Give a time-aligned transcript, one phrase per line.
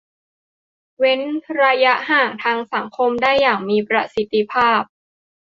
[0.99, 1.21] เว้น
[1.61, 4.81] ระยะห่างทางสังคมได้อย่างมีประสิทธิภาพ